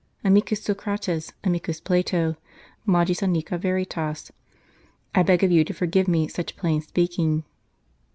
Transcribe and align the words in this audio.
Amicus 0.25 0.63
Socrates, 0.63 1.31
amicus 1.43 1.79
Plato, 1.79 2.35
magis 2.87 3.21
arnica 3.21 3.59
veritas. 3.59 4.31
I 5.13 5.21
beg 5.21 5.43
of 5.43 5.51
you 5.51 5.63
to 5.63 5.75
forgive 5.75 6.07
me 6.07 6.27
such 6.27 6.55
plain 6.57 6.81
speaking." 6.81 7.43